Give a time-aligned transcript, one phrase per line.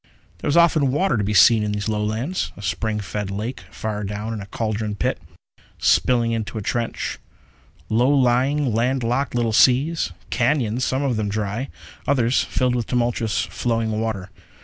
[0.39, 2.51] There was often water to be seen in these Lowlands.
[2.57, 5.19] A spring fed lake far down in a caldron pit,
[5.77, 7.19] spilling into a trench;
[7.87, 11.69] low lying, land locked little seas; cañons, some of them dry,
[12.07, 14.31] others filled with tumultuous flowing water.